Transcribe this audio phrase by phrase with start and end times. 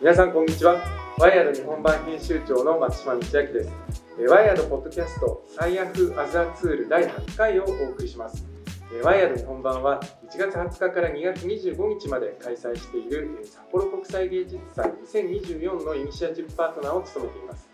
[0.00, 0.80] 皆さんこんにちは。
[1.18, 3.70] ワイヤード日本版編集長の松島道明です。
[4.30, 8.46] ワイヤードポッドキャスト最悪アザーツール第8回をお送りします。
[9.02, 17.68] ワイヤード日本版は1月20日から2月25日まで開催している札幌国際芸術祭2024のイニシアチブパートナーを務めています。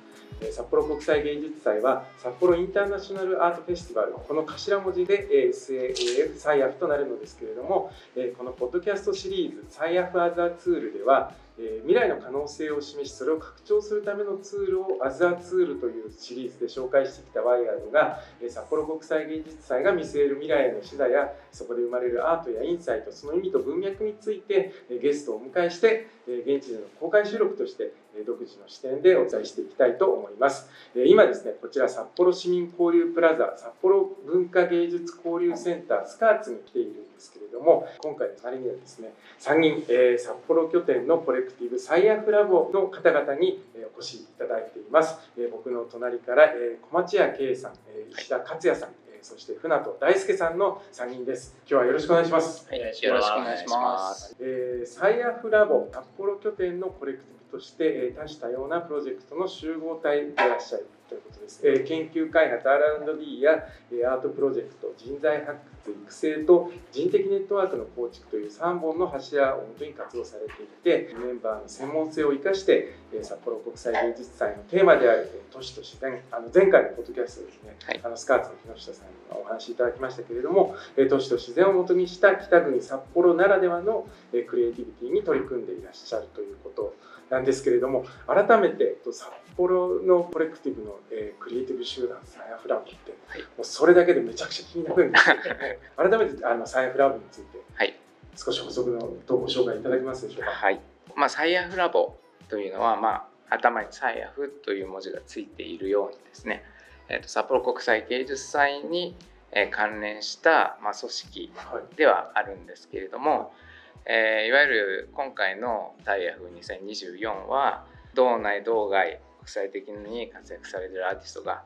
[0.51, 7.91] 札幌国際芸術祭は札幌インターナショナルアートフェスティバルこの頭文字で SAAF サイアフとなるのですけれども
[8.37, 27.93] このポッドキャストシリーズサイアフアザーツールではえ未来の可能性を示しそれを拡張するためのツールをアザーツールというシリーズで紹介してきたワイヤードが、え札幌国際芸術祭が見据える未来への手段やそこで生まれるアートやインサイトその意味と文脈について、えゲストをお迎えして、え現地での公開収録として
[28.25, 30.69] 独自の視点でお伝えしていきたいと思います。
[30.95, 43.63] 今ですね、こちら札幌市民交流プラザ札幌文化芸術交流センタースカーツに来ているんですけれども、今回の隣にはですね、3人、えー、札幌拠点のコレクティブサイアフラボの方々に
[43.97, 45.19] お越しいただいています。
[45.51, 47.73] 僕の隣から、え小町屋圭さん、
[48.11, 48.91] 石田克也さん、
[49.27, 51.57] そして船戸大輔さんの3人です。
[51.69, 52.65] 今日はよろしくお願いします。
[52.71, 53.11] はい、よろしくお
[53.43, 54.37] 願いします。
[54.39, 61.61] えー、サイアフラボ札幌拠点のコレクティブとして、えー、多種多様なプロジェクトの集合体でいらっしゃるということです。
[61.65, 86.95] えー、研究開発 R&D や、えー、アートプロジェクト、人材発掘育成と人的ネットワークの構築という3本の柱をもとに活動されていて、メンバーの専門性を生かして、えー、札幌国際芸術祭のテーマである、えー、都市と自然、あの前回のポッドキャストですね、はい、あのスカーツの木下さんにお話しいただきましたけれども、えー、都市と自然をもとにした北国札幌ならではの、えー、クリエイティビティに取り組んでいらっしゃるということ
[87.31, 97.95] なんですけれども改めて札幌のコレクティブの、えー、クリエイティブ集団サイアフラブって、はい、もうそれだけでめちゃくちゃ気になるんですけど、ね、 改めてあのサイアフラブについて、はい、
[98.37, 100.51] 少し補足のとご紹介いただけますでしょうか？
[100.51, 100.81] はい。
[101.17, 102.17] まあ、サイアフラボ
[102.49, 106.63] というのは、まあ、頭にサイアフという文字がついているようにですね、
[107.09, 109.17] えーと、札幌国際芸術祭に、
[109.53, 111.53] えー、関連した、まあ、組織
[111.97, 113.66] ではあるんですけれども、はい
[114.05, 121.63] えー、いわゆる今回のタイヤフ2024は道内道外国際的に活躍されているアーティストが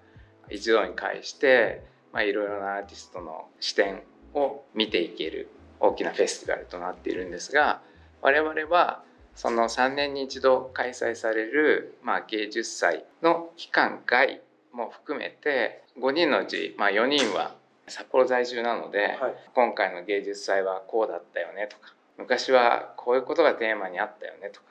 [0.50, 1.82] 一堂に会して
[2.14, 4.02] いろいろなアーティストの視点
[4.34, 5.48] を見ていける
[5.78, 7.80] 大きなフェスティバルとなっているんですが
[8.20, 9.02] 我々は
[9.34, 14.40] その3年に一度開催される、まあ、芸術祭の期間外
[14.72, 17.54] も含めて5人のうち、まあ、4人は
[17.88, 24.66] 札幌在住なので、はい、今回の芸術祭はこうだったよねとか昔はこういうことがテーマにあったよねとか、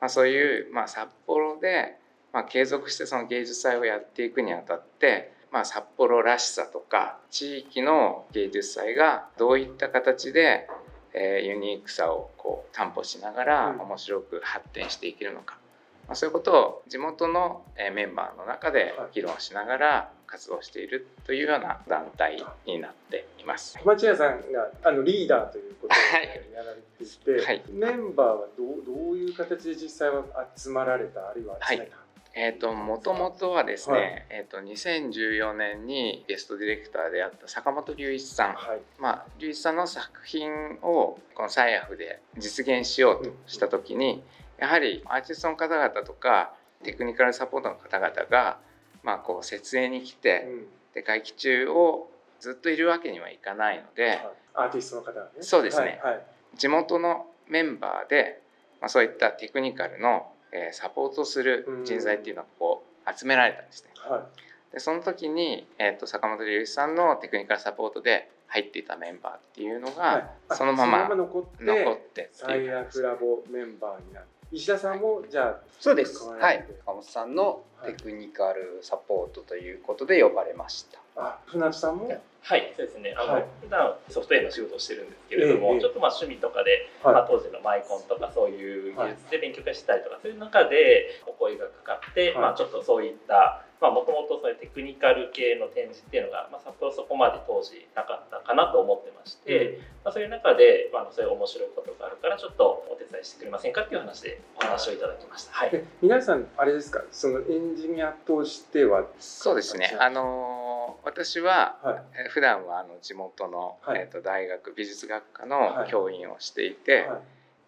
[0.00, 1.98] まあ、そういう、まあ、札幌で、
[2.32, 10.68] まあ、継続してその芸術祭をやっていくにあたって、まあ、札幌らしさとか地域の芸術祭がどういった形で、
[11.12, 15.58] えー、ユニークさをこう担保しながら面白く発展していけるのか、
[16.06, 23.78] まあ、そういうことを地元のメンバーの中で議論しながら活動しているというような団体になっています。
[23.84, 27.06] 町屋さんがあのリーダーということでやられてい
[27.40, 30.24] て、はい、メンバーはどうどういう形で実際は
[30.56, 32.06] 集まられたあるいは集めた、はい。
[32.38, 40.52] えーと、もともとはですね、はい、えーと、2014年にゲストディレクターであった坂本龍一さん、はい、まあ、龍一さんの作品
[40.82, 44.22] をこのサイアフで実現しようとした時に、うん、
[44.58, 48.58] やはりアーティストの方々とかテクニカルサポートの方々が
[49.06, 50.48] まあ、こう設営に来て、
[50.92, 54.18] で会期中をずっといるわけにはいかないので、
[54.52, 55.26] アーティストの方ね。
[55.40, 58.42] そうですね、はいはい、地元のメンバーで、
[58.80, 63.90] まあ、そういったテクニカルの、えー、サポートする人材っていうのがこう集められたんですね。
[63.94, 76.24] はい、でその時に、えーと、坂本龍一さんのテクニカルサポートで入っていたメンバーっていうのが、そのまま残って残って最悪ラボメンバーになって石田さんもじゃあそうです。
[76.24, 76.64] はい。
[76.80, 82.22] 坂本さんのテクニカルサポートということで呼ばれました、あ船津さんも？
[82.42, 83.12] はいそうですね。
[83.18, 105.52] あの、はい、普段ソフトウェアの仕事をしてるんですけれども、えー、ちょっとまあ趣味とかで、はい、まあ、当時のマイコンとかそういう技術で勉強会したりとか、そういう中でお声がかかって、まあ、ちょっとそういったもともとそういうテクニカル系の展示っていうのが、まあ、札幌そこまで当時なかったかなと思ってまして、うん、まあ、そういう中で、まあ、そういう面白いことがあるからちょっとお手伝いしてくれませんかっていう話でお話をいただきました。
[105.52, 107.02] はい、皆さんあれですか？
[107.10, 109.96] そのエンジニアとしてはそうですね。
[109.98, 110.65] あの
[111.06, 117.20] 私は、はい、普段はあの地元の、はい、えーと、大学美術学科の教員をしていて、はい、いわ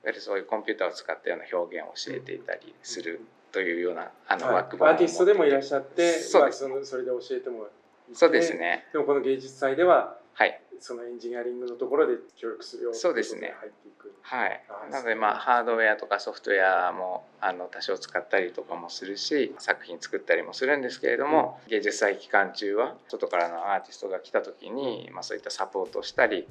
[0.06, 3.20] ゆるそういうコンピューターを使ったような表現を教えていたりする
[3.52, 7.69] というようなあの、はい、アーティストでもいらっしゃってそうです、まあ、そのそれで教えても
[8.12, 8.87] そうですね。
[8.93, 13.54] でもこの芸術祭でははいそのエンジニアリングのところで協力するよそうですね。
[13.60, 14.14] 入っていく。
[14.22, 14.64] はい。
[14.69, 26.46] あ、なのでまあハードウェアとかソフトウェアもあの多少使ったりとかもするし作品作ったりもするんですけれども、芸術祭期間中は外からのアーティストが来た時に、まあ、そういったサポートをしたり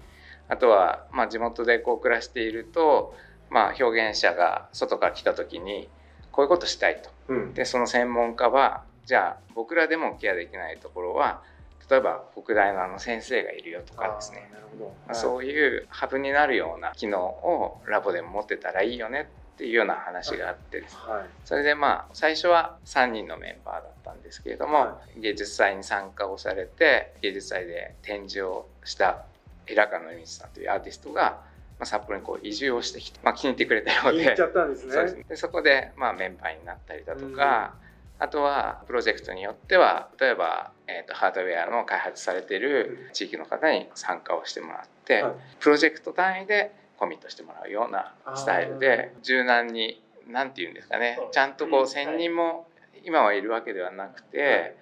[0.49, 3.15] あとはまあ地元でこう暮らしていると、
[3.49, 5.89] まあ、表現者が外から来た時に
[6.31, 7.09] こういうことしたいと。
[7.29, 7.53] うん。
[7.53, 11.41] でその専門家はじゃあ僕らでもケアできないところは
[11.89, 14.49] 例えば北大のあの先生がいるよとかですね。
[14.53, 21.13] なるほど、まあそういうハブになるような機能をラボでも持ってたらいいよねっていうような話があってですね。
[21.13, 21.25] はい。
[21.45, 29.25] それでまあ最初は3人のメンバーだったんですけれども、は芸術祭に参加をされて芸術祭で展示をした
[29.65, 31.41] 平川の道さんというアーティストが、
[31.79, 34.25] まあ、札幌にこう移住をしてきて、まあ、気に入ってくれたようで。
[34.25, 34.93] 言っちゃったんですね。
[34.93, 35.15] そうです。
[35.15, 37.75] ねでそこでまあメンバーになったりだとか、
[38.19, 45.33] あとはプロジェクトによっては例えば、えー、とハードウェアの開発されている地域の方に参加をしてもらって、はい。
[45.59, 51.85] プロジェクト単位でコミットしてもらうようなスタイルで柔軟に何て言うんですかねちゃんとこううん。
[51.85, 52.67] 1,000人も
[53.03, 54.75] 今はいるわけではなくて、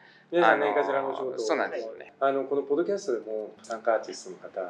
[0.43, 2.13] あのそうなんですよね。
[2.19, 4.61] あのこのポッドキャストでも参加アーティストの方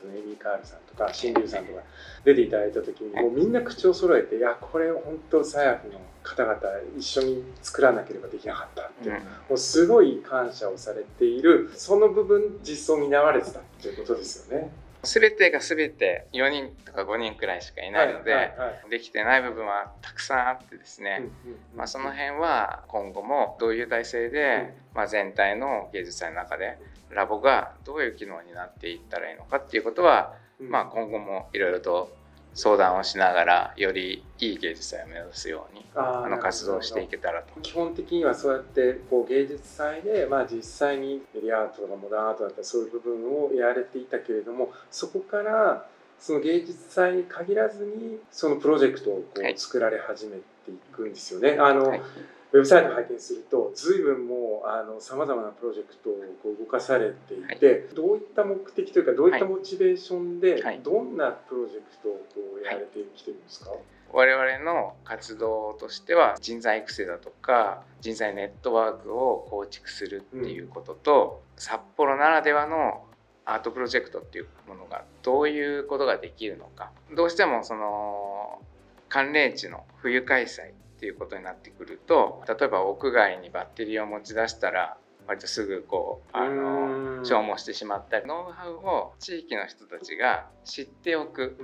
[0.00, 1.80] そのエミー・カールさんとか新竜さんとか
[2.24, 6.60] 出ていただいた時にもうみんな口を揃えていやこれ本当サヤフの方々
[6.96, 9.14] 一緒に作らなければできなかったって、うん。
[9.16, 9.20] も
[9.52, 14.70] うすごい感謝をされているその部分実装を担われてたっていうことですよね。
[15.02, 18.90] 全てが全て4人とか5人くらいしかいないので、はいはいはい。
[18.90, 26.78] できてない部分はたくさんあってですね、うんうんうんまあ、その辺は今後もどういう体制で、まあ、全体の芸術祭の中で
[27.10, 30.70] ラボがどういう機能になっていったらいいのかっていうことは、うん。
[30.70, 32.14] まあ、今後もいろいろと
[32.54, 37.60] 相談をしながらよりいい芸術祭を目指すようにあの活動をしていけたらと。
[37.60, 45.86] 基本的にはそうやってこう芸術祭で、まあ、実際にメディアアートとかモダンアートだったりそういう部分をやられていたけれどもそこから
[46.18, 51.56] その芸術祭に限らずにそのプロジェクトをこはいう作られ始めていくんですよね。
[51.58, 52.02] あのはい
[52.52, 54.64] ウェブサイトを拝見すると随分も
[54.98, 60.80] うさまざまなプロジェクトをこう動かされていて、どういった目的というかどういったモチベーションで、はい。
[60.82, 63.70] どんなプロジェクトをこうやられてきてるんですか、
[64.12, 73.04] 我々の活動としては人材育成だとか人材ネットワークを構築するっていうことと、札幌ならではの
[73.44, 76.90] アートプロジェクトっていうものがどういうことができるのか。
[77.14, 78.60] どうしてもその
[79.08, 91.56] 寒冷地の冬開催っていうことになってくると例えば屋外にバッテリーを持ち出したら割とすぐこうあうの消耗してしまったりノウハウを地域の人たちが知っておく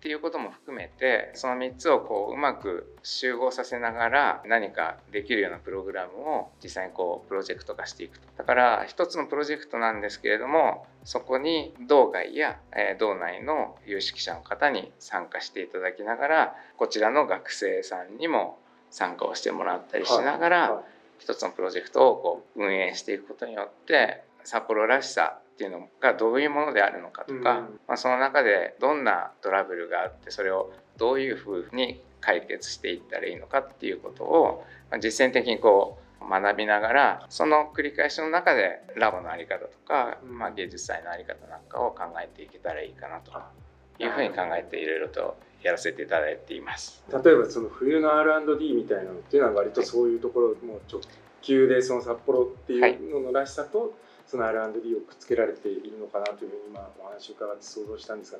[0.00, 8.26] っていうことも含めてその3つをこううまく集合させながら何かできるようなプログラムを実際にこうプロジェクト化していくと。
[8.38, 18.58] だから一つのプロジェクトなんですけれどもそこに道外や、えー道内の有識者の方に参加していただきながらこちらの学生さんにも
[18.90, 20.84] 参加をしてもらったりしながら、はい。
[21.18, 27.44] 一つのプロジェクトをこう運営していくことによって札幌らしさっていうのがどういうものであるのかとか、うん。
[27.44, 40.38] まあ、その中でどんなトラブルがあってそれをどういうふうに解決していったらいいのかっていうことをまあ実践的にこう学びながらその繰り返しの中でラボの在り方とか、うん。
[40.38, 43.50] まあ、芸術祭の在り方なんかを考えていけたらいいかなとあ
[43.98, 47.02] いうふうに考えていろいろとやらせていただいています。
[47.12, 51.00] 例えばその冬の R&D みたいなのっていうのは割とそういうところもう直
[51.42, 53.94] 球でその札幌っていうののらしさと
[54.26, 58.38] その R&D をくっつけられているのかなというふうに今お話を伺って想像したんですが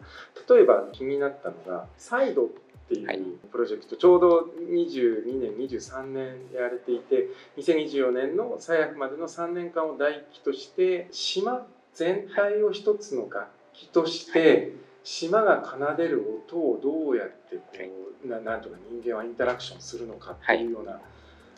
[0.54, 2.48] 例えば気になったのがサイドっ
[2.88, 14.72] ていはいうプロジェクト、ちょうど22年23年やられていて2024年の最悪までの3年間を第一期として島全体を一つの楽器として、
[15.02, 17.62] 島が奏でる音をどうやってこ
[18.24, 21.00] う、ななんとか人間はインタラクションするのかっていうような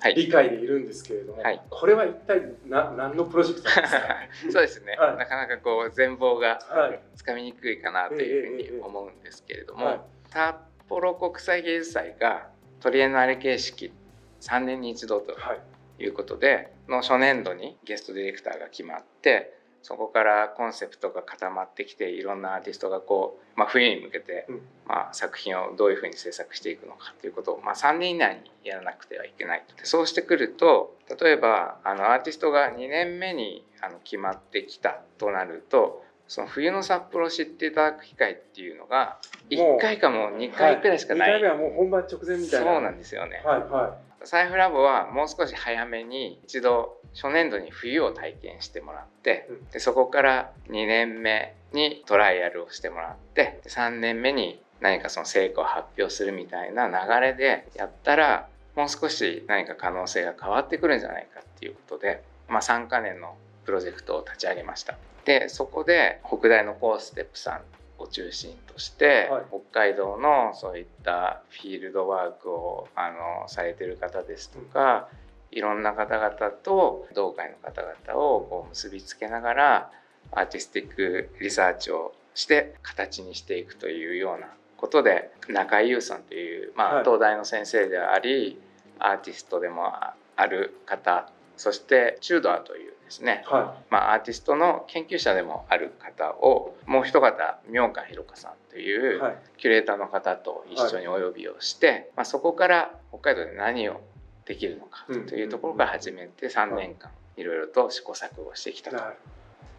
[0.00, 1.62] はい、理解でいるんですけれども、はい。
[1.70, 4.16] これは一体な何のプロジェクトなんですか？
[4.50, 5.16] そうですね、はい。
[5.16, 7.00] なかなかこう全貌がはい。
[7.14, 10.56] つかみにくいかなというふうに思うんですけれども、はい札
[10.88, 12.48] 幌国際芸術祭が
[12.80, 13.92] トリエンナーレ形式
[14.40, 15.60] 3年に一度とはい。
[16.02, 24.62] いうことでの初年度にゲストディレクターが決まってそこからコンセプトが固まってきていろんなアーティストがこう、まあ、冬に向けて、うん。
[24.86, 39.18] まあ、作品をどういうふうに制作していくのかということを、まあ、3年以内にやらなくてはいけないでそうしてくると例えばあのアーティストが2年目にあの決まってきたとなるとその冬の札幌を知っていただく機会っていうのが
[39.50, 42.72] もう1回かもう2回くらいしかない、2回目はもう本番直前みたいな。
[42.72, 43.42] そうなんですよね。
[43.44, 64.96] はいは財布ラボはもう少し早めに一度初年度に冬を体験してもらってでそこから2年目にトライアルをしてもらって3年目に何かその成果を発表するみたいな流れでやったらもう少し何か可能性が変わってくるんじゃないかっていうことで、まあ、3か年のプロジェクトを立ち上げました。
[65.24, 67.60] でそこで北大のコーステップさん
[68.02, 75.08] を中心として、はい、北海道のそういったフィールドワークをあのされてる方ですとか、
[75.50, 79.90] いろんな方々と同会の方々をこう結びつけながら
[80.30, 88.58] アーティスティックリサーチをして形にしていくというようなことで中井優さんという、まあ、東大の先生であり、
[88.98, 89.92] アーティストでも
[90.36, 97.32] ある方そしてチュードアというですね、はい、まあ、アーティストの研究者でもある方をもう一方
[97.68, 99.20] 明川ひろ香さんという
[99.58, 104.00] キュレーターの方と一緒にお呼びをして、はい、まあ、そこから北海道で何を
[104.46, 108.96] できるのかというところから始めて3年間いろいろと試行錯誤してきたと。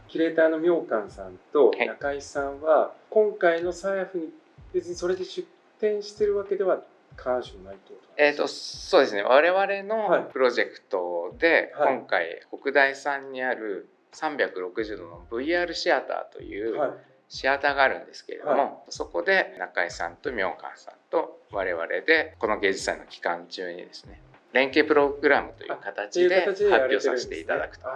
[0.07, 4.29] キュレーターの明観さんと中井さんは今回のサヤフに
[4.71, 5.47] 別にそれで出
[5.79, 6.81] 展してるわけでは
[7.17, 9.23] 必ずしもないってことえーと、そうですね。
[9.23, 16.77] 我々のプロジェクトで、はい、今回北大さんにある360度の VR シアターという
[17.29, 24.21] シアターがあるんですけれども、はい、そこで中井さんと明観さんと我々でこの芸術祭の期間中にですね
[24.53, 27.89] 連携プログラムという形で発表させていただくと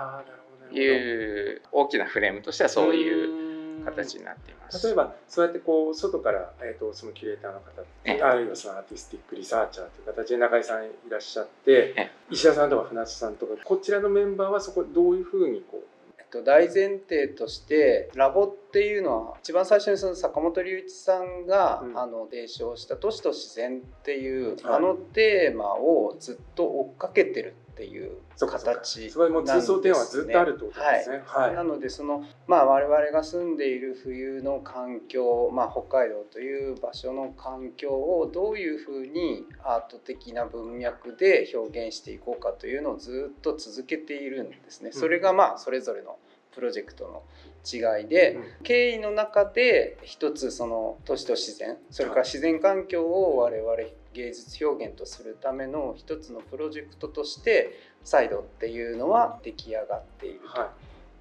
[0.74, 3.47] いう大きなフレームとしてはそういう
[3.92, 4.86] 形になっています。
[4.86, 7.82] 例えばそうやってこう外から、えーと、そのキュレーターの方
[8.28, 15.88] あるいはそのアーティスティックリサーチャーという形で中井さんいらっしゃって石田さんとか船津さんとかこちらのメンバーはそこどういうふうにこう
[16.32, 29.08] と大前提としてラボっていうのは一番最初にその坂本龍一さんが、うん、あの提唱した「都市と自然」っていう、はい、あのテーマをずっと追っかけてるっていう形。
[29.12, 31.22] すごいもう通奏点はずっとあるってことですね。
[31.28, 44.92] はい、はい、なのでそのまあ我々が住んでいる冬の環境、まあ、北海道という場所の環境をどういうふうにアート的な文脈で表現していこうかというのをずっと続けているんですね。
[44.92, 46.18] それがまあそれぞれの
[46.56, 47.24] プロジェクトの
[47.64, 53.76] 違いで、経緯の中で一つその都市と自然それから自然環境を我々
[54.18, 60.60] 芸術表現とするための一つのプロジェクトとしてサイドっていうのは出来上がっていると。
[60.60, 60.70] はい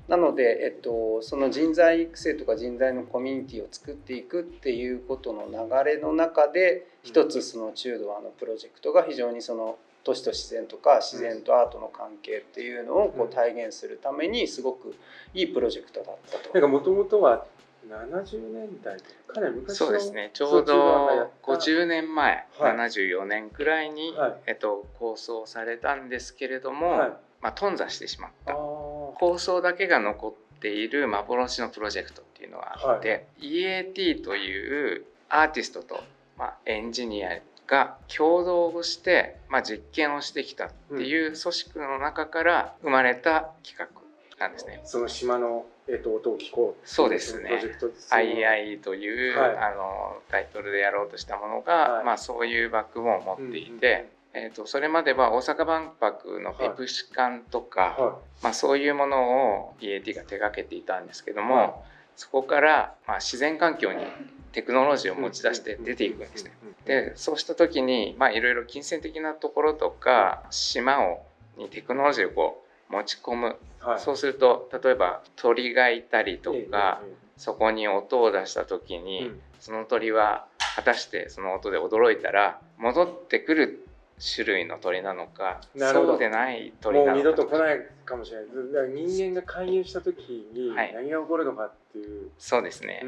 [0.09, 14.95] なので、えっと、その人材育成とか人材のコミュニティを作っていくっていうことの流れの中で一つその中度アのプロジェクトが非常にその都市と自然とか自然とアートの関係っていうのをこう体現するためにすごく
[15.35, 16.55] いいプロジェクトだったと。
[16.55, 17.45] なんかもともとは
[17.89, 20.31] 70年代かなり昔そうですね。
[20.33, 28.53] ちょうど50年前、はい、74年くらいに、はい、えっと、構想されたんですけれども、はい、まあ、頓挫してしまった。
[28.53, 36.03] 構想だけが残っている幻のプロジェクトっていうのがあって、EAT というアーティストと、
[36.37, 44.06] まあ、エンジニアが共同をして、まあ、実験をしてきたっていう組織の中から生まれた企画
[44.39, 44.81] なんですね。
[44.85, 47.63] その島のえっと、音を聞こうそうですね。
[48.11, 61.85] II という、はい、あのタイトルでやろうとしたものが、はい、まあそういうバックボーンを持っていて、うん、えっとそれまでは大阪万博のペプシカンとか、はい、まあそういうものを EAT が手がけていたんですけども、
[62.17, 64.05] そこからまあ自然環境に
[64.51, 66.51] テクノロジーを持ち出して出ていくんですね。
[66.85, 71.23] でそうした時にまあいろいろ金銭的なところとか島を
[71.57, 73.57] にテクノロジーをこう持ち込む。
[73.81, 77.01] はい、そうすると例えば鳥がいたりとか、
[77.37, 83.87] そこに音を出した時に、うん、その鳥は果たしてその音で驚いたら戻ってくる
[84.19, 88.47] 種類の鳥なのかそうでない鳥なのかもう二度と来ないかもしれない。
[88.47, 93.03] だから人間が介入した時に何が起こるのかっていう、はい、そうですね。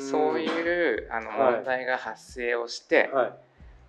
[0.00, 3.32] そういうあの問題が発生をして、はい、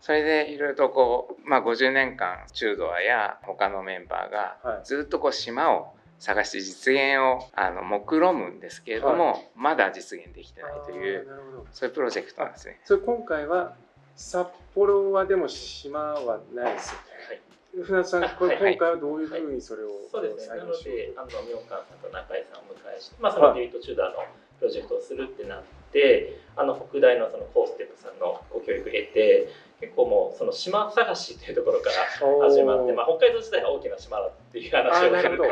[0.01, 11.27] それでいろいろとこう、まあ、50年間中ドアや他のメンバーがずっとこう島を探して実現をあの目論むんですけれども、はい、まだ実現できてないという
[11.71, 12.79] そういうプロジェクトなんですね。
[12.83, 13.75] それ今回は
[14.15, 17.07] 札幌はでも島はないですよね。
[17.27, 17.85] はい。
[17.85, 20.57] 船さん、これ今回はどういうふうにそれを、はい、そうですね。
[20.57, 24.25] なので、あの明川さんと中井さんを迎えして、まあそのデビットチューダーの
[24.59, 29.49] プロジェクトをするってなって、あの北大のそのコーステップさんのご教育を得て、
[29.81, 32.05] 結構もうその島探しっていうところから
[32.47, 35.43] 始まって、まあ、北海道自体は大きな島だっていう話をすると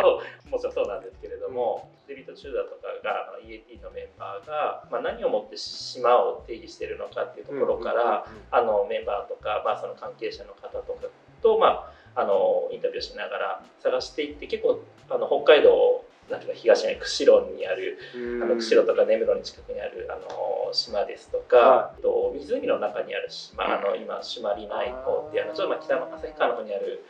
[0.54, 11.08] もちろんそうなんですけれども、デビット・チューダーとかが EAT のメンバーが、まあ、何をもって島を定義してるのかっていうところから、あのメンバーとか、まあ、その関係者の方とか
[11.42, 15.99] と、まああのインタビューしながら探していって結構あの北海道
[16.30, 17.98] なんか東に釧路にある
[18.42, 27.06] あの釧路とか根室に近くにあるあの島ですとか、はい、と湖の中にある島あの今朱鞠内湖っていうのちょっとまあ北の旭川の方にある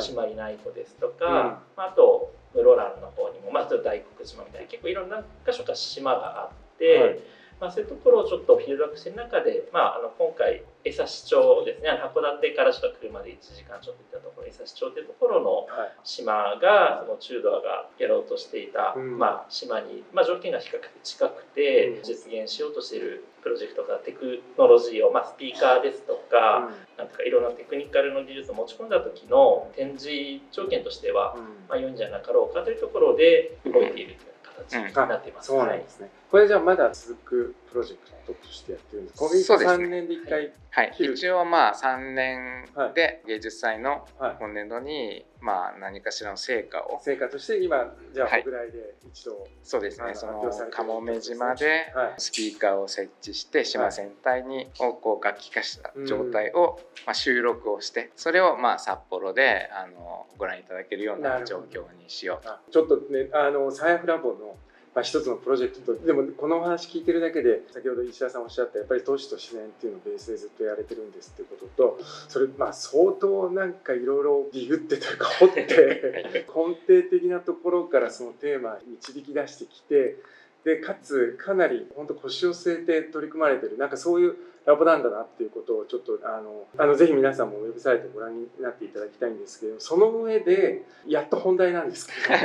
[0.00, 6.98] 朱鞠内湖ですとか、はい、あと室蘭の方にも、まあ、大黒島みたいな結構いろんな箇所か島があって。
[6.98, 7.18] はい
[7.62, 11.90] まあ、そういうところをちょっとフィールドバックしてる中で、まあ、あの今回江差町ですね。
[11.94, 15.68] 函館からちょっと車で1時間ちょっと行ったところ江差町っていうところの
[16.02, 31.36] 島が、その中ドアがやろうとしていた、まあ、島に、まあ、条件が比較的近くて、実現しようとしているプロジェクトがテクノロジーを、まあ、スピーカーですとか,、なんとかいろんなテクニカルの技術を持ち込んだ時の展示条件としては、
[31.68, 35.46] まあ、良いんじゃなかろうかというところで動いているという形になっています。
[35.46, 39.28] そうなんですね、これじゃあまだ続くプロジェクトとしてやってるんですか？
[39.28, 50.14] そうです、ね、3年で1回はい、一応まあ3年で芸術祭の今年度にまあ何かしらの成果を成果として今じゃあ国内で一度、そうですね。
[50.14, 62.52] そのかもめ島でスピーカーを設置して島全体にをこう楽器化した状態をまあ収録をしてそれをまあ札幌であのご覧いただけるような状況にしようと。
[62.70, 64.56] ちょっとねあのサイアフラボの
[64.94, 75.64] まあ、一つのプロジェクトとでもこのお話聞いてるだけで先ほど石田さんおっしゃったやっぱり都市と自然っていうのをベースでずっとやれてるんですっていうこととそれまあ相当なんかいろいろディグってというか掘って
[76.46, 80.18] 根底的なところからそのテーマ導き出してきて
[80.64, 83.76] でかつかなり本当腰を据えて取り組まれてる。
[83.78, 92.18] なんかそういうラボなんだなっていうことをちょっとあのあのぜひ皆さんもウェブサイトご覧になっていただきたいんですけどその上でやっと本題なんですけど。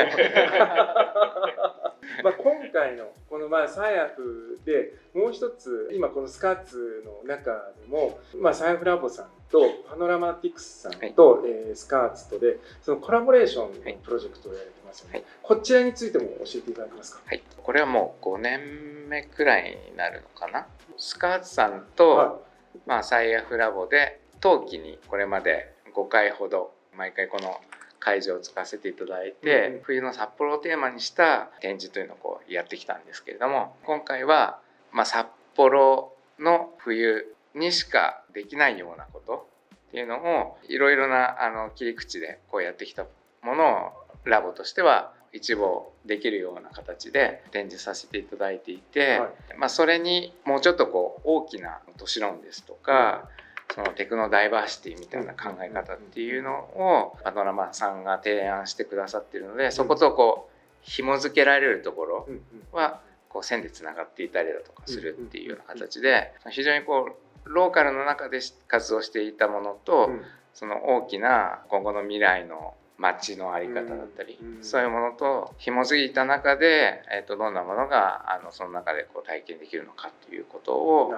[2.23, 20.65] まあ今回のこのまあサイアフでもう一つ今このスカーツの中でも、まあ、サイアフラボさんとパノラマティクスさんと、はい、えー、スカーツとでそのコラボレーションのプロジェクトをやられてますよね、はい、こちらについても教えていただけますか、はい、これはもう5年目くらいになるのかな？
[20.97, 22.39] スカーツさんと、は
[22.75, 27.59] い、まあ、サイアフラボで冬季にこれまで5回ほど毎回この
[27.99, 34.59] 会場を使わせていただいて、うん、冬の札幌をテーマにした展示というのをこうやってきたんですけれども今回は、
[34.91, 39.47] まあ、札幌の冬にしかできないようなこと
[39.87, 43.05] っていうのをいろいろなあの切り口でこうやってきた
[43.41, 43.96] ものを
[44.29, 53.29] ラボとしては一望できるような形で展示させていただいていて、はい、まあ、それにもうちょっとこう大きな都市論ですとか、
[53.73, 62.27] そのテクノダイバーシティみたいな考え方っていうのをパノラマさんが提案してくださってるのでそことこう紐付けられるところ
[62.71, 67.09] はこう線でつながっていたりだとかするっていうような形で非常にこ
[67.45, 70.09] うローカルの中で活動していたものと
[70.53, 81.13] その大きな今後の未来の街の在り方だったり、そういうものと紐づいた中で、えー、とどんなものがあのその中でこう体験できるのかということを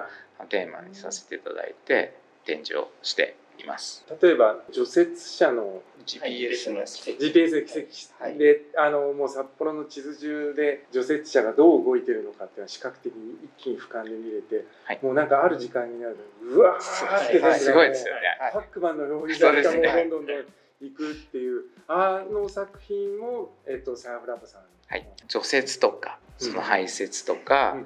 [0.48, 2.14] テーマにさせていただいて
[2.44, 4.04] 展示をしています。
[4.20, 7.22] 例えば除雪車の GPS の奇跡。
[7.22, 7.78] GPS の奇
[8.18, 17.88] 跡、はい、であのもう札幌の地図上で除雪車がどう動いてるのかっていうのは視覚的に一気に俯瞰で見れて、はい、もうなんかある時間になるとうわーって、はい、すごい。
[17.88, 18.20] ですよね
[18.52, 20.44] パックマンのようになんかもうどんどんどん
[20.80, 27.76] 行くっていうあの作品も、えっと、サーフラボさんはい、除雪とかその排泄とか、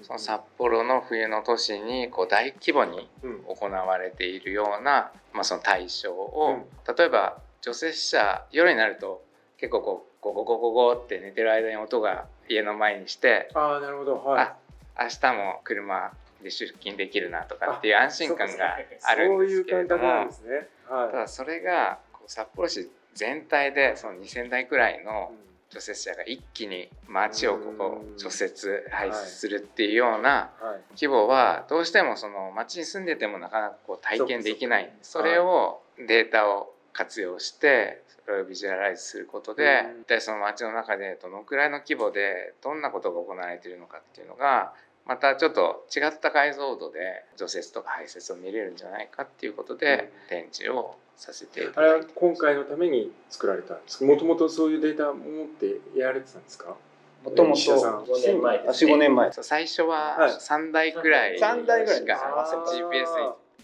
[0.00, 3.08] その札幌の冬の都市にこう大規模に
[3.46, 9.24] 行われているような、まあ、その対象を、例えば除雪車夜になると
[9.58, 14.56] 結構こうゴゴゴゴゴって寝てる間に音が家の前にしてあなるほど、はい、あ
[15.02, 16.12] 明日も車
[16.42, 20.68] で出勤できるなとかっていう安心感があるんですけれども、ね。
[20.88, 25.32] はい、ただそれが札幌市全体でその2,000台くらいの
[25.70, 30.50] 除雪車が一気に街をここ除雪排出するっていうような
[30.94, 34.92] 規模はどうしてもその街に住んでてもなかなかこう体験できない。
[35.02, 44.72] それをデータを活用してそれをビジュアライズすることで一体その街の中でどのくらいの規模でどんなことが行われているのかっていうのが
[45.06, 51.68] またちょっと違った解像度で除雪とか排雪を見れるんじゃないかっていうことで展示をさせて。
[51.74, 56.76] あれは今回のために作られたんですもともとそういうデータを持ってやられてたんですか？
[57.24, 59.32] もともと5年前です、年前。
[59.32, 63.04] 最初は3台くらいしか GPS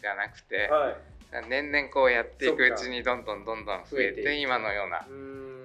[0.02, 0.96] がなくて、は
[1.42, 5.06] い、年々こうやっていくうちにどんどんどんどん増えて今のような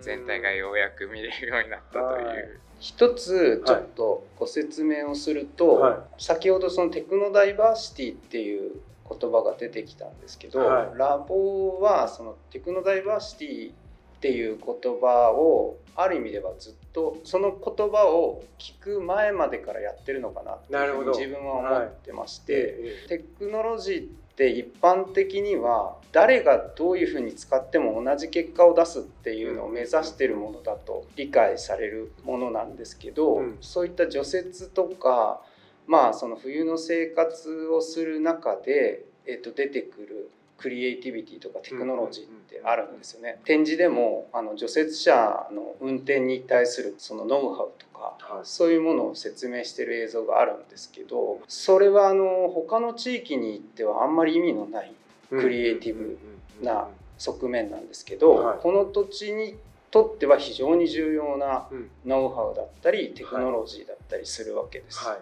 [0.02, 2.60] 全体がようやく見れるようになったという。
[2.82, 8.74] 一つちょっとご説明をすると、はい、先ほどそのテクノダイバーシティっていう
[9.08, 13.74] 言葉が出てきたんですけど、はい、ラボはそのテクノダイバーシティっ
[14.20, 20.74] ていう言葉をある意味ではずっとその言葉を聞く前までからやってるのかなって
[21.10, 35.42] 自分は思ってまして、はい、テクノロジーって一般的には誰がどういうふうに使っても同じ結果を出すっていうのを目指してるものだと理解されるものなんですけど、うん、そういった除雪とか
[35.88, 43.40] まあその冬の生活をする中で、えっと、出てくるクリエイティビティとかテクノロジーってあるんですよね。
[43.46, 54.94] 展示でもあの除雪車の運転に対するそのノウハウとか、はい、そういうものを説明してる映像があるんですけどそれはあの他の地域に行ってはあんまり意味のない
[55.30, 56.18] クリエイティブ
[56.62, 59.56] な側面なんですけど、はい、この土地に
[59.96, 61.70] とっては非常に重要な
[62.06, 65.00] ノウハウだったりテクノロジーだったりするわけです。
[65.06, 65.14] だ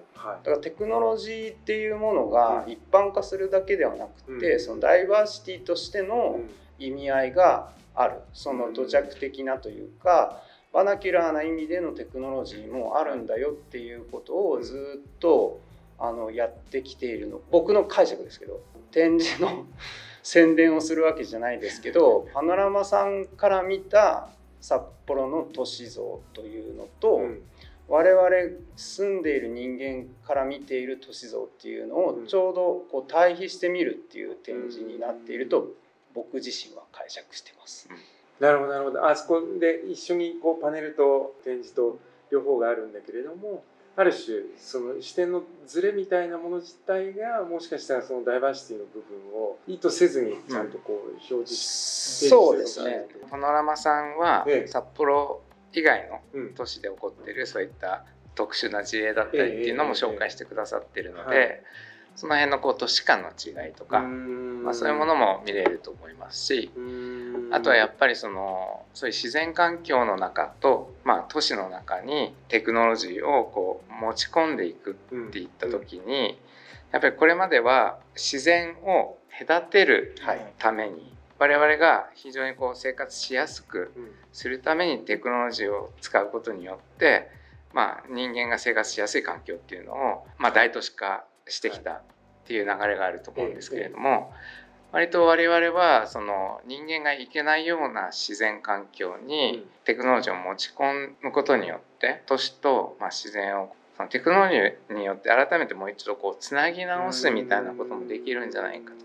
[0.44, 6.40] からテクノロジーっていうものが一般化するだけではなくて、そのダイバーシティとしての
[6.80, 8.22] 意味合いがある。
[8.34, 15.62] その土着的なというかバナキュラーな意味でのテクノロジーもあるんだよっていうことをずっと
[16.00, 17.42] あのやってきているの。
[17.52, 18.60] 僕の解釈ですけど
[18.90, 19.68] 展示の
[20.24, 24.30] 宣伝をするわけじゃないですけどパノラマさんから見た
[24.64, 27.42] 札幌の都市像というのと、うん、
[27.90, 28.30] 我々
[28.78, 35.68] 住んでいる人間から見ている都市像っていうのをちょうどこう対比してみるっていう展示になっていると
[36.16, 37.90] 僕自身は解釈してます。
[38.40, 39.06] なるほどなるほど。
[39.06, 42.00] あそこで一緒にこうパネルと展示と
[42.32, 53.06] 両方があるんだけれどもある種その視点のズレみたいなもの自体がもしかしたらそのダイバーシティの部分を意図せずにちゃんとこう表示して、うん、そうですね。
[53.30, 55.42] パノラマさんは札幌
[55.74, 61.64] 以外の都市で起こっているそういった特殊な事例だったりっていうのも紹介してくださってるので、
[62.16, 66.72] その辺のこう都市間の違いとか、まあ、そういうものも見れると思いますし
[67.54, 74.94] あとはやっぱりそのそういう自然環境の中と、まあ、都市の中にテクノロジーをこう持ち込んでいくっ
[75.32, 76.40] ていった時に
[76.92, 80.16] やっぱりこれまでは自然を隔てる
[80.58, 83.92] ために、我々が非常にこう生活しやすく
[84.32, 87.30] するためにテクノロジーを使うことによって、
[87.74, 92.02] まあ、人間が生活しやすい環境っていうのを、まあ、大都市化してきたっ
[92.46, 94.32] ていう流れがあると思うんですけれども、
[94.94, 108.98] 割と我々はその人間がいけないような自然環境にテクノロジーを持ち込むことによって都市とまあ自然をそのテクノロジーによって改めてもう一度こうつなぎ直すみたいなこともできるんじゃないかと。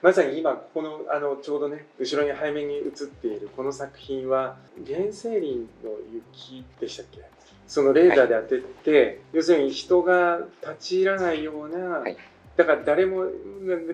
[0.00, 7.20] まさに今ここのあのちょうどね後ろに背面に映っているこの作品は原生林の雪でしたっけ？
[7.66, 12.16] そのレーザーで当てて、はい、要するに人が立ち入らないような、はい、
[12.58, 13.24] だから誰も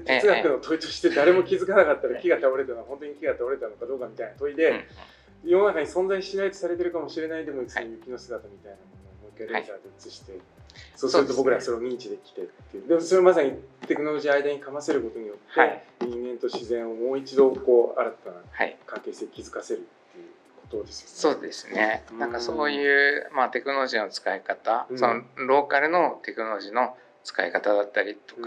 [0.07, 4.88] 哲学の問いとして誰も気づかなかったら木が倒れたのは本当に木が倒れたのかどうかみたいな問いで、
[5.44, 8.83] 世の中に存在しないとされてるかもしれないでも雪の姿みたいなも
[9.20, 10.40] のをもう一回レーザーで映して、
[10.96, 12.88] そうすると僕らそれを認知できてっていう。
[12.88, 13.53] でもそれまさに
[13.87, 18.37] テクノロジー間にかませることによって、人間と自然をもう一度こう新たな
[18.87, 19.87] 関係性築かせる
[20.70, 21.37] ことですよね。
[21.37, 22.03] そうですね。
[22.18, 28.47] なんかそういうまあテクノロジーの使い方、うん、そのローカルのテクノロジーの使い方だったりとか、うん、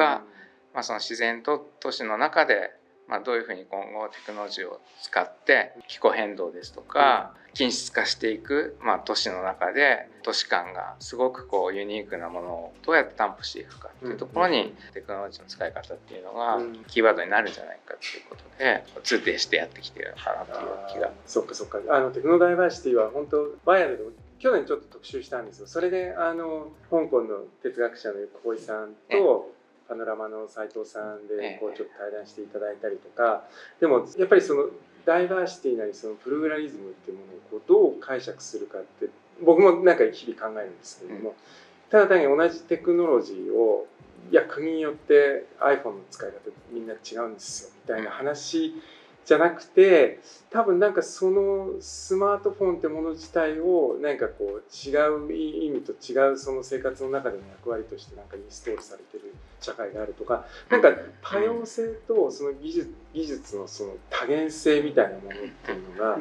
[0.76, 2.72] まあその自然と都市の中で
[3.08, 21.10] まあどういうふうに今後テクノロジーを使って気候変動ですとか、均質化していく、まあ、都市の中で都市間がすごくこうユニークなものをどうやって担保していくかっていうところにテクノロジーの使い方っていうのがキーワードになるんじゃないかっていうことで通底してやってきてるのかなという気が。
[21.26, 21.80] そっかそっか。
[21.90, 24.04] あのテクノダイバーシティは本当バイアルで
[24.40, 25.68] 去年ちょっと特集したんですよ。
[25.68, 29.52] それであの香港の哲学者の横井さんと
[29.88, 33.44] パノラマの斉藤さんでこうちょっと対談していただいたりとか。
[33.80, 34.66] でもやっぱりその
[35.06, 39.08] ダイバーシティなりそのプルーラリズムっていうものをこうどう解釈するかって
[39.44, 41.36] 僕もなんか日々考えるんですけれども、
[41.90, 43.88] ただ単に同じテクノロジーを
[44.30, 46.36] いや国によって iPhone の使い方
[46.72, 48.76] みんな違うんですよみたいな話
[49.28, 66.20] じゃなくて多分なんかそのスマートフォンってもの自体を何かこう違う意味と違うその生活の中での役割としてなんかインストールされてる社会があるとかなんか多様性とその技術技術のその多元性みたいなものっていうのが。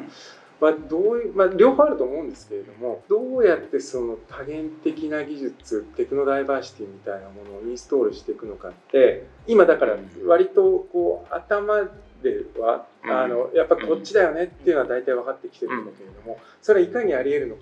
[0.59, 11.87] まあ、どういう、まあ、両方あると思うんですけれどもどうやってその多元的な技術テクノダイバーシティみたいなものをインストールしていくのかって今だから割とこう頭
[12.23, 17.61] では、あのやっぱこっちだよねっていうのは大体分かってきてるんだけれども、それはいかにありえるのか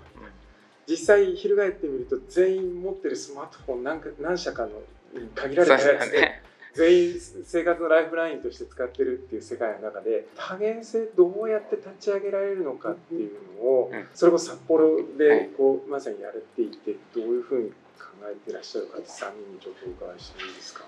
[0.88, 4.70] 実際翻ってみると全員持ってるスマートフォン何か何社かの
[5.34, 6.42] 限られたやつで、
[6.74, 7.14] 全員
[7.44, 20.84] 生活のライフラインとして使ってるっていう世界の中で多元性どうやって立ち上げられるのかっていうのを、それこそ札幌でこうまさにやれていてどういうふうに考えていらっしゃるかって3人にちょっとお伺いしていいですか？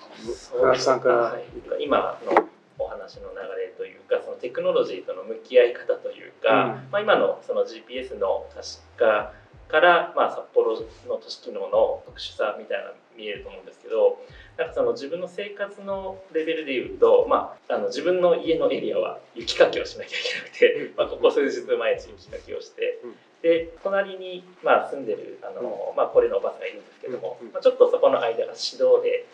[0.61, 1.45] 船さんから、はい、
[1.81, 2.49] 今の
[2.79, 9.33] お話の流れというかそのテクノロジーとの向き合い方というか、うん、まあ、今のその GPS の可視化
[9.69, 14.19] から、まあ、札幌の都市機能の特殊さみたいな見えると思うんですけど
[14.57, 23.01] なんかその自分の生活のレベルでいうと、まあ、あの自分の家のエリアは雪かきをしなきゃいけなくて、まあ、ここ数日毎日雪かきをして、
[23.43, 29.27] で隣に、まあ、住んでるあの、まあ、これのおばさんがいるんですけども、まあ、ちょっとそこの間が指導で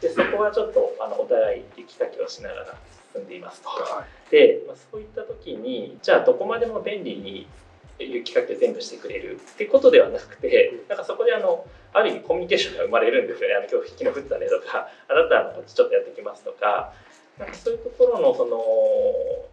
[0.00, 2.78] でそこはちょっとあのお互い雪かきをしながら
[3.12, 3.68] 住んでいますと。
[4.30, 7.46] で、まあ、そういった時にじゃあどこまでも便利に
[7.98, 16.92] 雪かきを全部してくれるってことではなくてなんかそこであのある意味コミュニケーションが生まれるんですよね「あの今日引きの降ったね」とか「あなたのこっちちょっとやってきます」とか
[17.38, 19.49] なんかそういうところのその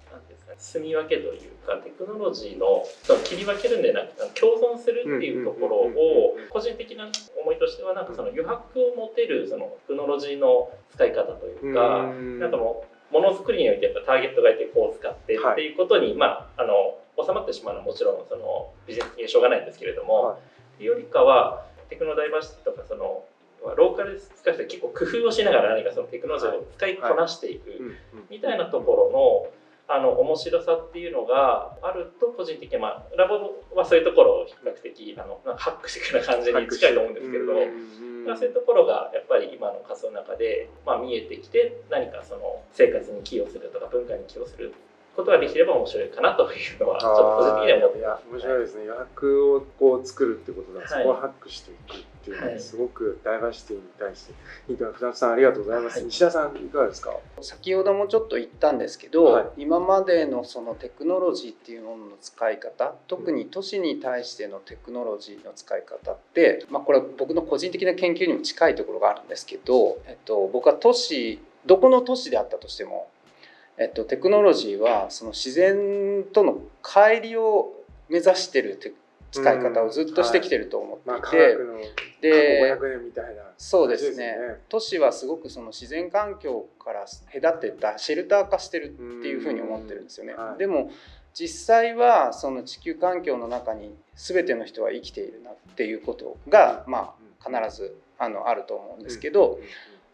[0.57, 2.83] 住み分けというかテクノロジーの
[3.23, 7.09] 切り分けるんでなくて共存するっていうところを個人的な
[7.41, 20.37] 思いとしてはなんかその余白を持てるそのテクノロジーの使い方というかなんかもうものづくりにおいてやっぱターゲットがいてこう使ってっていうことに、まああの収まってしまうのはもちろんそのビジネス的にしょうがないんですけれども、は
[20.79, 23.23] い、よりかはテクノダイバーシティとかその
[23.75, 27.97] ローカルで使う人は結構工夫をしながら何かそのテクノロジーを使いこなしていく
[28.29, 29.56] みたいなところの
[29.89, 37.53] あの面白さっていうのがあると個人的に、まあ、ラボはそういうところを比較的あのハックしていくような感じに近いと思うんですけれど
[38.35, 44.73] そういうところがやっぱり今の仮想の中で、まあ、見えてきて何かその生活に寄与するとか文化に寄与する
[45.17, 54.33] ことができれば面白いかなというのはちょっと個人的には思って面白いですね、予約をこう作るってことだ、そこをハックしていくっていうのはすごくダイバーシティに対して
[54.69, 57.11] いいと船さんありがとうございます、はい、西田さんいかがですか？
[57.41, 73.07] 先ほどもちょっと言ったんですけど、はい、今までのそのテクノロジーっていうものの使い方特に都市に対してのテクノロジーの使い方って、まあ、これは僕の個人的な研究にも近いところがあるんですけど、えっと、僕は都市どこの都市であったとしても
[73.77, 77.73] えっと、テクノロジーはその自然との乖離を
[78.09, 78.79] 目指してる
[79.31, 81.83] 使い方をずっとしてきてると思っていて、うんはい、
[82.21, 82.77] で
[83.57, 84.35] そうですね。
[84.69, 87.05] 都市はすごくその自然環境から
[87.41, 88.87] 隔てたシェルター化してるっ
[89.21, 90.33] ていうふうに思ってるんですよね。
[90.33, 90.91] はい、でも
[91.33, 97.13] 実際はその地球環境の中に全ての人は生きているなっていうことが、ま
[97.45, 99.59] あ、必ずあのあると思うんですけど、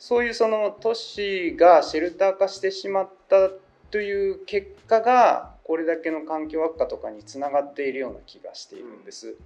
[0.03, 3.49] そういうその都市がシェルター化してしまった
[3.89, 9.37] という結果がこれだけの環境悪化とかにつながっているような気がしているんです。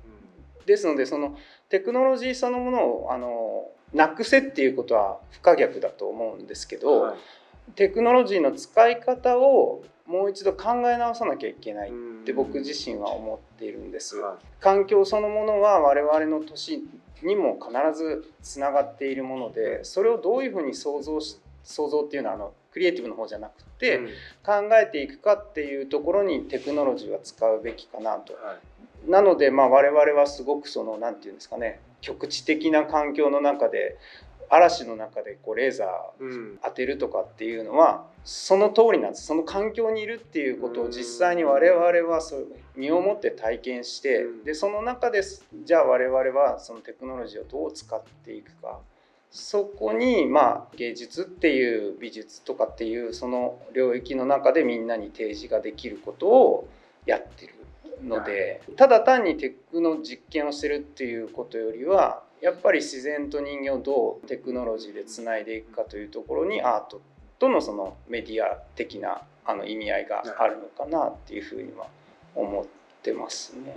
[0.66, 1.38] ですのでその
[1.70, 7.18] テクノロジーそのものをあのなくせっていうことは不可逆だと思うんですけど、はい、
[7.74, 11.92] テクノロジーの使い方をもう一度考え直さなきゃいけないっ
[12.26, 14.16] て僕自身は思っているんです。
[14.60, 16.84] 環境そのものは我々の都市
[17.24, 24.00] にも必ずつながっているものでそれをどういうふうに想像し想像っていうのはあのクリエイティブの方じゃなくて、
[24.46, 28.34] 考えていくかっていうところにテクノロジーは使うべきかなと。
[28.34, 28.58] は
[29.06, 33.98] い、なのでまあ我々はすごくその何て言うんですかね局地的な環境の中で
[34.50, 39.26] 嵐の中でこうレーザー当てるとかっていうのは、その通りなんです。
[39.26, 45.22] その環境にいるっていうことを実際に我々はそう身をもって体験して、でその中で
[45.66, 48.80] じゃあ我々はそのテクノロジーをどう使っていくか。
[49.30, 56.68] そこにまあ芸術っていう美術とかっていうその領域の中でみんなに提示ができることを
[57.06, 57.54] やってる
[58.04, 67.02] のでただ単にテクの実験をしてるっていうことよりはやっぱり自然と人間をどうテクノロジーでつないでいくかというところにアート
[67.40, 71.88] とのそのメディア的なあの意味合いがあるのかなっていうふうには
[72.42, 72.66] 思っ
[73.02, 73.74] てますね。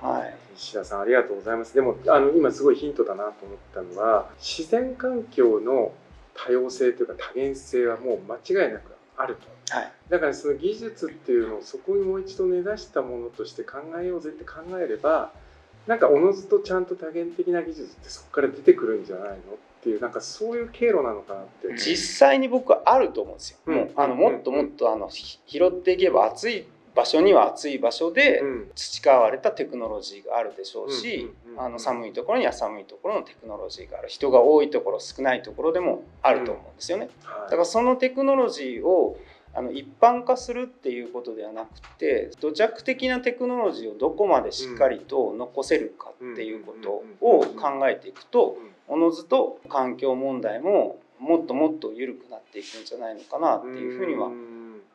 [0.00, 1.74] はい、石田さんありがとうございます。
[1.74, 5.92] でもあの今すごいヒントだなと思ったのは自然環境の
[6.34, 9.48] 多様性というか多元性はもう間違いなくあると。
[9.70, 15.30] はい、だからその技術っていうのをそこにもう一度根ざしたものとして考えようぜって考えれば
[15.86, 19.38] なんかおのずとちゃんと多元的な技術ってそこから出てくるんじゃないのっ
[19.82, 28.42] ていうなんかそういう経路なのかなって実際に僕はあると思うんですよ、うん、もうあのもっともっとあの拾っていけば熱い場所には暑い場所で
[28.74, 37.08] 培われたテクノロジーがあるでしょうしあの寒いところには寒いところのテクノロジーがある人が多いところ少ないところでもあると思うんですよね。
[37.44, 39.16] だからそのテクノロジーを
[39.52, 54.28] あの一般化するっていうことではなくて土着的なテクノロジーをどこまでしっかりと残せるかっていうことを考えていくとおのずと環境問題ももっともっと緩くなっていくんじゃないのかなっていうふうには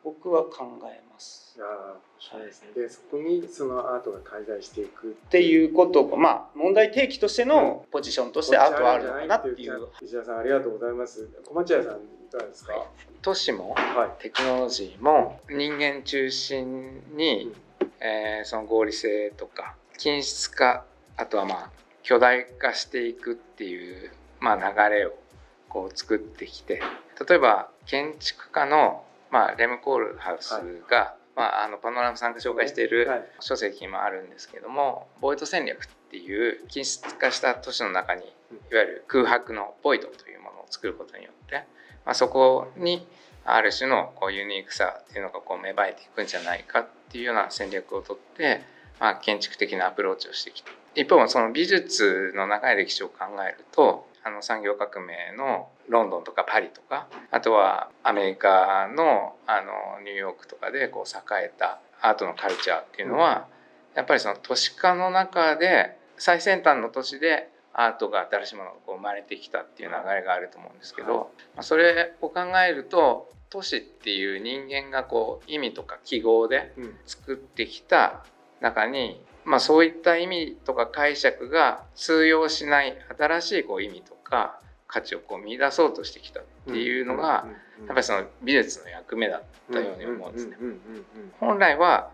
[0.05, 1.57] 僕は考えます。
[1.59, 9.87] あそうですね、でそこにそのアートが介在していくっていうことまあ問題提起としてのポジションとしてアートはあるのかなっていう。
[10.01, 11.27] 石田さんありがとうございます。
[11.47, 11.97] 小町屋さんい
[12.31, 12.85] かがですか？
[13.21, 13.75] 都市も、
[14.19, 20.85] テクノロジーも人間中心に、うん、えー、その合理性とか均質化
[21.17, 21.71] あとはまあ
[22.03, 25.13] 巨大化していくっていう、まあ、流れを
[25.69, 26.83] こう作ってきて
[27.27, 29.04] 例えば建築家の、
[29.35, 30.51] まあ、レム・コールハウス
[30.89, 31.13] が、はい。
[31.35, 33.09] まあ、あのパノラマさんが紹介している
[33.41, 38.31] 書籍もあるんですけども、ボイド戦略っていう均質化した都市の中にいわ
[38.71, 41.65] ゆる空白のボイドというものを作ることによって、
[42.05, 43.05] まあ、そこに
[43.43, 48.61] ある種のこうユニークさっていうのがこう芽生えていくんじゃないかっていうような戦略をとって、
[49.01, 50.71] まあ、建築的なアプローチをしてきた。
[50.95, 63.47] 一方その美術の長い歴史を考えるとあの産業革命のロンドンとかパリとかあとはアメリカのあのニューヨークとかでこう栄えたアートのカルチャーっていうのは、
[63.95, 76.73] やっぱりその都市化の中で最先端の都市でアートが新しいものがこう生まれてきたっていう流れがあると思うんですけど、まそれを考えると都市っていう人間がこう意味とか記号で
[77.05, 78.23] 作ってきた
[78.61, 87.45] 中にまあ、そういった意味とか解釈が通用しない新しいこう意味とか価値をこう見出そうとしてきたっていうのがや
[87.85, 90.57] っぱりその美術の役目だったように思うんですね。
[91.39, 92.11] 本来は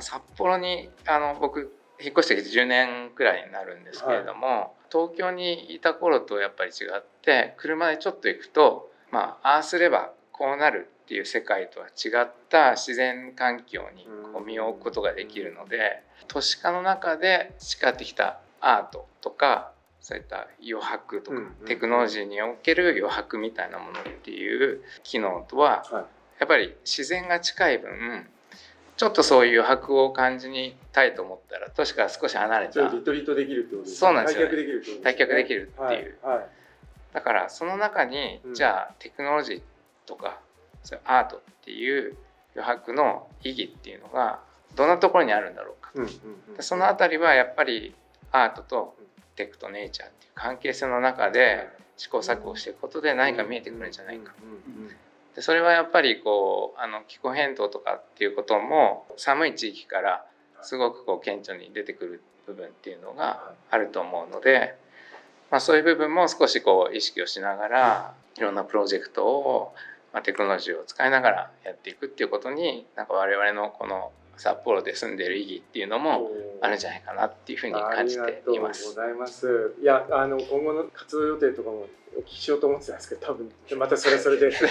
[0.00, 19.72] 札幌にあの僕引っ越してきて10年くらいになるんですけれども、はい、東京にいた頃とやっぱり違って車でちょっと行くとまあああすればこうなるっていう世界とは違った自然環境にこう身を置くことができるので都市化の中で培ってきたアートとか
[20.06, 25.82] そういった余白とか、テクノロジーにおける余白みたいなものっていう機能とは、
[26.38, 28.24] やっぱり自然が近い分
[28.96, 33.96] ちょっとそういう余白を感じにたいと思ったら都市から少し離れたリトリートできるってことですね。
[33.96, 34.54] そうなんですよ、ね、
[35.02, 36.36] 退却できるっていう、はい。
[36.36, 36.46] はい、
[37.12, 39.62] だからその中に、じゃあテクノロジー
[40.06, 40.38] とか
[41.04, 42.16] アートっていう
[42.54, 44.38] 余白の意義っていうのが
[44.76, 46.10] どんなところにあるんだろうか、うんうん
[46.56, 47.92] うん、その辺りはやっぱり
[48.30, 48.94] アートと
[49.36, 54.34] テクとネイチャーっていう関係性の中で試行錯誤していくことで何か見えてくるんじゃないか。
[55.34, 60.26] でそれはやっぱりこうあの気候変動とかっていうことも寒い地域から
[60.62, 64.74] すごくこう顕著に出てくる部分っていうのがあると思うので、
[65.50, 69.74] まあ、そういう部分も少しこう意識をしながらいろんなプロジェクトを
[70.16, 78.38] まあ、テクノロジーを使いながらやっていくっていうことになんか我々のこの札幌で住んでる意義っていうのもあるんじゃないかなっていうふうに感じています。
[78.38, 79.74] ありがとうございます。
[79.80, 84.70] いやあの今後の活動予定とかもお聞きしようと思ってたんですけど多分またそれそれで ちょっ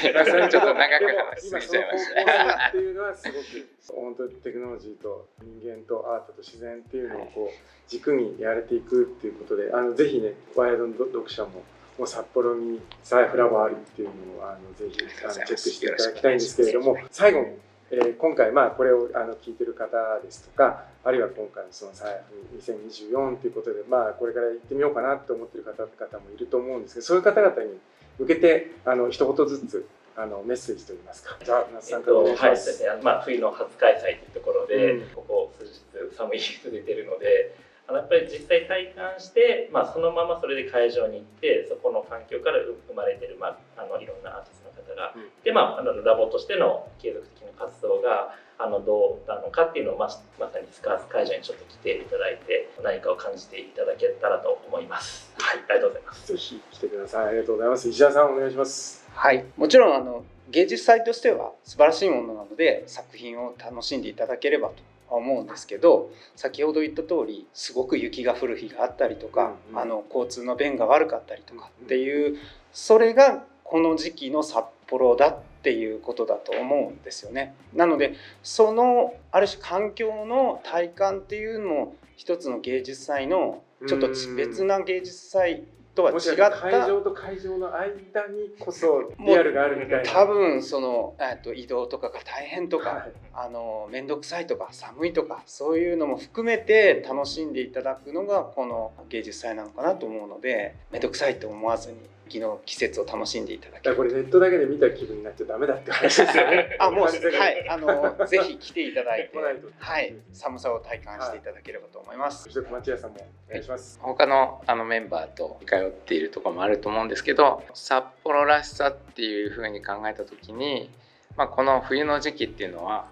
[0.49, 2.25] と長く話しすぎちゃいましたね。
[2.69, 11.63] っていうのはすごく本当にテクノロジーと人間とアートと自然っていうのをこう軸にやれていくっていうことであのぜひねワイヤード読者も
[11.97, 17.45] もう札幌にサイフラワーあるっていうのをあのぜひあのチェックしていただきたいんですけれども最後に、
[17.91, 19.87] えー、今回まあこれをあの聞いてる方
[20.23, 22.21] ですとかあるいは今回のそのサイ
[22.51, 27.77] フ2024ということでまあこれから行ってみようかなと思ってる方々もいると思うんですけどそういう方々に
[28.17, 31.35] 向けてあの一言ずつあのメッセージといいますか。
[31.43, 32.71] じゃあ、那須さんからお願いします。
[32.71, 37.53] えっと、はい、まあ、冬の初開催というところで、うん、ここ数日寒い日続いているので、
[37.87, 44.64] あのやっぱり実際体感して、まあ、そのままそれで会場に行ってそこの環境から生まれてる、まあ、あのいろんなアーティスト
[44.95, 50.07] が、うん、でまああのラボとしての継続的な活動があのどうなのかっていうのをま
[50.39, 55.33] まさにスカース会場にちょっと来ていただいて何かを感じていただけたらと思います。
[55.37, 56.27] はい、ありがとうございます。
[56.27, 57.27] ぜひ来てください。
[57.27, 57.89] ありがとうございます。
[57.89, 59.05] 石田さんお願いします。
[59.13, 64.75] はい、もちろんあの芸術祭としては素晴らしいものなので作品を楽しんでいただければと
[65.09, 72.37] 思うんですけど先ほど言った通りすごく雪が降る日があったりとか、うんうん、あの交通の便が悪かったりとかっていう
[72.71, 77.55] それがこの時期の札幌だっていうことだと思うんですよね。
[77.73, 78.13] なので
[78.43, 85.63] そのある種環境の体感っていうのも一つの芸術祭のちょっと別な芸術祭
[85.95, 86.51] とは違った。
[86.51, 90.11] 会場と会場の間にこそリアルがあるみたいな。
[90.11, 101.97] 多分その、えっと、移動とかが大変とか、はい、あの面倒くさいとか寒いとかそういうのも含めて楽しんでいただくのがこの芸術祭なのかなと思うので面倒くさいと思わずに
[102.27, 106.75] 秋の季節を楽しんでいただけこれネットだけで見た気分になっちゃダメだって話ですよね。
[106.79, 109.37] あもうはいあのぜひ来ていただいて
[109.79, 112.43] はい寒さを体感していただければと思います。
[112.43, 113.17] そして町屋さんも
[113.49, 113.99] お願いします。
[114.01, 120.89] 他のあのメンバーと通っているところもあると思うんですけど、札幌らしさっていうふうに考えた時に、
[121.35, 123.07] まあこの冬の時期っていうのは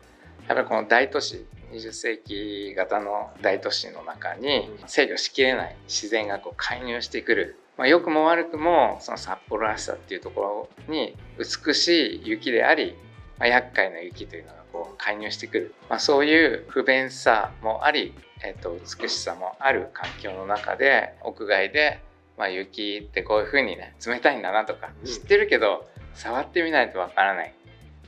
[0.47, 12.95] やっぱりこの大都市20世紀型の大都市の中に制御しきれない自然がこう介入してくる、まあ、良くも悪くもその札幌らしさっていうところに美しい雪であり、
[13.39, 18.13] まあ、厄介な雪というのがこう介入してくる、まあ、そういう不便さもあり、
[18.43, 22.01] えー、と美しさもある環境の中で屋外で、
[22.37, 27.53] まあ、雪ってこういうふうにね冷たいんだなとか知ってるけど触ってみないとわからない、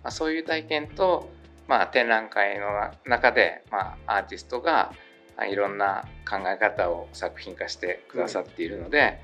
[0.03, 1.29] まあ、そういう体験と
[1.67, 4.93] まあ、展覧会の中で、まあ、アーティストが
[5.49, 9.19] いろんな考え方を作品化してくださっているので、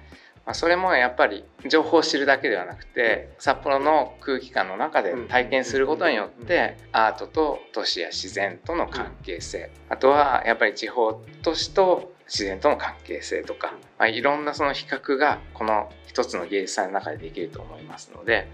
[0.52, 9.72] まあ、それもやっぱり情報を知るだけではなくて札幌の空気感の中で体験することによってアートと都市や自然との関係性。
[9.88, 18.50] あとはやっぱり地方都市と自然との関係性とか、まあ、いろんなその比較がこの一つの芸術祭の中でできると思いますので、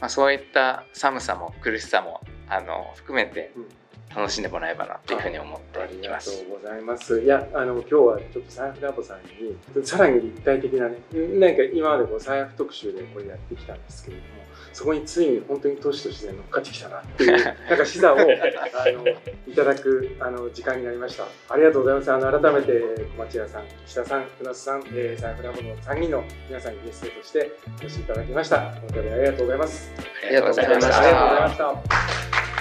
[0.00, 3.52] まあ、そういった寒さも苦しさもあの含めて
[4.14, 6.30] 楽しんでもらえばなというふうに思っています。
[6.30, 7.20] ありがとうございます。
[7.20, 10.98] いや、あの今日はちょっと財布ラボさんにさらに立体的なね、
[11.38, 14.28] なんか今までこう財布特集でこれやってきたんですけれども、
[14.72, 18.30] そこについに本当に都市と自然乗っかってきたなっていう なんか視座をあの
[19.46, 21.24] いただくあの時間になりました。
[21.48, 22.12] ありがとうございます。
[22.12, 22.82] あの改めて
[23.16, 28.70] 小町屋さん、岸田さん、船津さん、えー、財布ラボの3人の皆さんにゲストとしてお越しいただきました。
[28.72, 29.92] 本当にありがとうございます。
[30.24, 30.98] ありがとうございました。
[30.98, 32.59] ありがとうございました。